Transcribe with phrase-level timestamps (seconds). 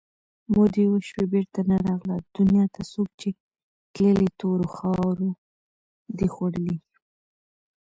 [0.53, 3.29] مودې وشوې بېرته نه راغله دنیا ته څوک چې
[3.93, 5.29] تللي تورو مخاورو
[6.17, 6.77] دي خوړلي